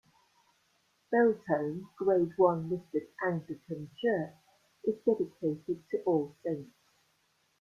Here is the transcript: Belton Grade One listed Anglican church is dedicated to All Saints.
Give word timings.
Belton 1.11 1.87
Grade 1.95 2.33
One 2.37 2.71
listed 2.71 3.11
Anglican 3.23 3.91
church 4.03 4.33
is 4.83 4.95
dedicated 5.05 5.83
to 5.91 6.01
All 6.07 6.35
Saints. 6.43 6.73